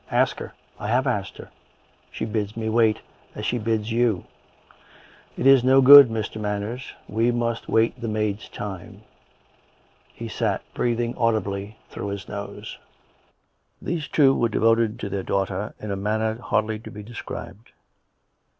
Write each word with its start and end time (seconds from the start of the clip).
"Ask 0.09 0.39
her."" 0.39 0.55
I 0.79 0.87
have 0.87 1.05
asked 1.05 1.37
her. 1.37 1.51
She 2.11 2.25
bids 2.25 2.57
me 2.57 2.69
wait, 2.69 3.01
as 3.35 3.45
she 3.45 3.59
bids 3.59 3.91
you. 3.91 4.23
It 5.37 5.45
is 5.45 5.63
no 5.63 5.79
good, 5.79 6.09
Mr. 6.09 6.41
Manners. 6.41 6.93
We 7.07 7.31
must 7.31 7.69
wait 7.69 8.01
the 8.01 8.07
maid's 8.07 8.49
time." 8.49 9.03
He 10.07 10.27
sat, 10.27 10.63
breathing 10.73 11.15
audibly 11.17 11.77
through 11.91 12.07
his 12.07 12.27
nose. 12.27 12.79
These 13.79 14.07
two 14.07 14.33
were 14.35 14.49
devoted 14.49 14.99
to 15.01 15.09
their 15.09 15.21
daughter 15.21 15.75
in 15.79 15.91
a 15.91 15.95
manner 15.95 16.33
hardly 16.41 16.79
to 16.79 16.89
be 16.89 17.03
described. 17.03 17.71